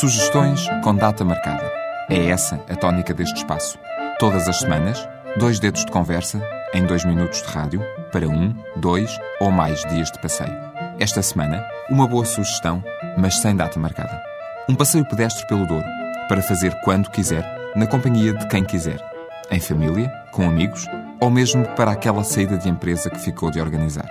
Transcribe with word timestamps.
Sugestões 0.00 0.66
com 0.82 0.94
data 0.94 1.22
marcada. 1.22 1.70
É 2.08 2.30
essa 2.30 2.58
a 2.68 2.74
tónica 2.74 3.12
deste 3.12 3.36
espaço. 3.36 3.78
Todas 4.18 4.48
as 4.48 4.60
semanas, 4.60 5.06
dois 5.36 5.60
dedos 5.60 5.84
de 5.84 5.92
conversa 5.92 6.42
em 6.72 6.86
dois 6.86 7.04
minutos 7.04 7.42
de 7.42 7.48
rádio 7.48 7.82
para 8.10 8.26
um, 8.26 8.54
dois 8.76 9.14
ou 9.38 9.50
mais 9.50 9.84
dias 9.90 10.10
de 10.10 10.18
passeio. 10.18 10.54
Esta 10.98 11.20
semana, 11.20 11.62
uma 11.90 12.06
boa 12.06 12.24
sugestão, 12.24 12.82
mas 13.18 13.38
sem 13.38 13.54
data 13.54 13.78
marcada. 13.78 14.18
Um 14.66 14.74
passeio 14.74 15.04
pedestre 15.04 15.46
pelo 15.46 15.66
Douro, 15.66 15.86
para 16.26 16.40
fazer 16.40 16.74
quando 16.84 17.10
quiser, 17.10 17.44
na 17.76 17.86
companhia 17.86 18.32
de 18.32 18.48
quem 18.48 18.64
quiser. 18.64 18.98
Em 19.50 19.60
família, 19.60 20.08
com 20.32 20.48
amigos 20.48 20.86
ou 21.20 21.30
mesmo 21.30 21.68
para 21.76 21.92
aquela 21.92 22.24
saída 22.24 22.56
de 22.56 22.68
empresa 22.68 23.10
que 23.10 23.18
ficou 23.18 23.50
de 23.50 23.60
organizar. 23.60 24.08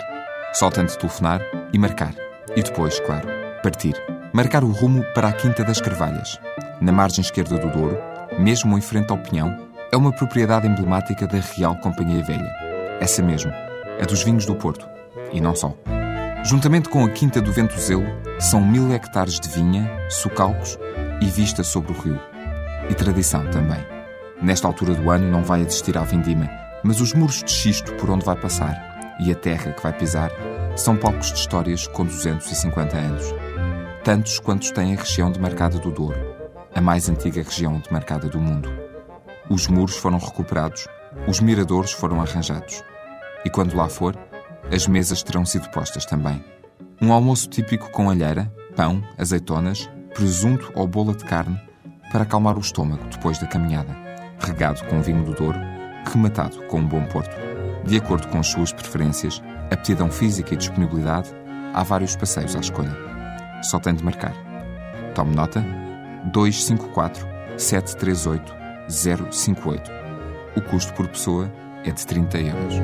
Só 0.52 0.70
tanto 0.70 0.96
telefonar 0.96 1.40
e 1.72 1.78
marcar. 1.78 2.14
E 2.54 2.62
depois, 2.62 3.00
claro, 3.00 3.26
partir. 3.64 4.11
Marcar 4.32 4.64
o 4.64 4.70
rumo 4.70 5.04
para 5.14 5.28
a 5.28 5.32
Quinta 5.32 5.62
das 5.62 5.78
Carvalhas. 5.78 6.40
Na 6.80 6.90
margem 6.90 7.20
esquerda 7.20 7.58
do 7.58 7.68
Douro, 7.70 7.98
mesmo 8.38 8.78
em 8.78 8.80
frente 8.80 9.10
ao 9.10 9.18
Pinhão, 9.18 9.54
é 9.92 9.96
uma 9.96 10.10
propriedade 10.10 10.66
emblemática 10.66 11.26
da 11.26 11.38
Real 11.38 11.76
Companhia 11.76 12.24
Velha. 12.24 12.50
Essa 12.98 13.22
mesmo, 13.22 13.52
a 14.00 14.06
dos 14.06 14.22
vinhos 14.22 14.46
do 14.46 14.54
Porto. 14.54 14.88
E 15.34 15.38
não 15.38 15.54
só. 15.54 15.76
Juntamente 16.44 16.88
com 16.88 17.04
a 17.04 17.10
Quinta 17.10 17.42
do 17.42 17.52
Vento 17.52 17.78
Zelo, 17.78 18.06
são 18.40 18.58
mil 18.58 18.90
hectares 18.94 19.38
de 19.38 19.50
vinha, 19.50 19.86
socalcos 20.08 20.78
e 21.20 21.26
vista 21.26 21.62
sobre 21.62 21.92
o 21.92 22.00
rio. 22.00 22.18
E 22.88 22.94
tradição 22.94 23.46
também. 23.50 23.84
Nesta 24.40 24.66
altura 24.66 24.94
do 24.94 25.10
ano 25.10 25.30
não 25.30 25.44
vai 25.44 25.60
existir 25.60 25.98
à 25.98 26.04
vindima, 26.04 26.48
mas 26.82 27.02
os 27.02 27.12
muros 27.12 27.42
de 27.42 27.50
xisto 27.50 27.92
por 27.96 28.08
onde 28.08 28.24
vai 28.24 28.36
passar 28.36 29.14
e 29.20 29.30
a 29.30 29.34
terra 29.34 29.72
que 29.72 29.82
vai 29.82 29.92
pisar 29.92 30.30
são 30.74 30.96
palcos 30.96 31.32
de 31.32 31.38
histórias 31.38 31.86
com 31.86 32.06
250 32.06 32.96
anos 32.96 33.41
tantos 34.04 34.40
quantos 34.40 34.72
tem 34.72 34.94
a 34.94 34.96
região 34.96 35.30
demarcada 35.30 35.78
do 35.78 35.90
Douro, 35.92 36.18
a 36.74 36.80
mais 36.80 37.08
antiga 37.08 37.40
região 37.40 37.78
demarcada 37.78 38.28
do 38.28 38.40
mundo. 38.40 38.68
Os 39.48 39.68
muros 39.68 39.96
foram 39.96 40.18
recuperados, 40.18 40.88
os 41.28 41.38
miradores 41.38 41.92
foram 41.92 42.20
arranjados. 42.20 42.82
E 43.44 43.50
quando 43.50 43.76
lá 43.76 43.88
for, 43.88 44.18
as 44.72 44.88
mesas 44.88 45.22
terão 45.22 45.44
sido 45.44 45.68
postas 45.70 46.04
também. 46.04 46.44
Um 47.00 47.12
almoço 47.12 47.48
típico 47.48 47.90
com 47.92 48.10
alheira, 48.10 48.52
pão, 48.74 49.02
azeitonas, 49.16 49.88
presunto 50.14 50.72
ou 50.74 50.86
bola 50.86 51.14
de 51.14 51.24
carne 51.24 51.60
para 52.10 52.22
acalmar 52.22 52.56
o 52.56 52.60
estômago 52.60 53.04
depois 53.08 53.38
da 53.38 53.46
caminhada, 53.46 53.96
regado 54.40 54.84
com 54.86 55.00
vinho 55.00 55.22
do 55.24 55.32
Douro, 55.32 55.58
rematado 56.12 56.60
com 56.64 56.80
um 56.80 56.86
bom 56.86 57.04
porto. 57.04 57.36
De 57.84 57.96
acordo 57.98 58.26
com 58.28 58.40
as 58.40 58.48
suas 58.48 58.72
preferências, 58.72 59.40
aptidão 59.70 60.10
física 60.10 60.54
e 60.54 60.56
disponibilidade, 60.56 61.30
há 61.72 61.84
vários 61.84 62.16
passeios 62.16 62.56
à 62.56 62.58
escolha 62.58 63.11
só 63.62 63.78
tem 63.78 63.94
de 63.94 64.04
marcar. 64.04 64.34
Tome 65.14 65.34
nota: 65.34 65.64
254 66.32 67.26
738 67.56 68.54
058. 68.88 69.90
O 70.56 70.60
custo 70.62 70.92
por 70.94 71.08
pessoa 71.08 71.50
é 71.84 71.90
de 71.90 72.06
30 72.06 72.38
euros. 72.40 72.74